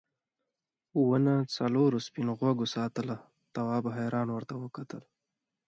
ونه 1.09 1.35
څلورو 1.55 1.97
سپین 2.07 2.27
غوږو 2.37 2.65
ساتله 2.75 3.15
تواب 3.53 3.85
حیران 3.97 4.27
ورته 4.31 4.53
وکتل. 4.63 5.01